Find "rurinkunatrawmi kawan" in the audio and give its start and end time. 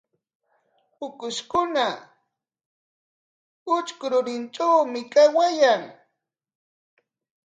4.11-5.81